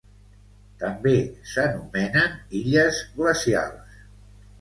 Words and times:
També 0.83 1.11
s'anomenen 1.49 2.33
illes 2.61 3.03
glacials. 3.19 4.01